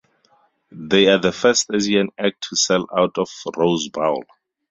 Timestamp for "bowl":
3.89-4.23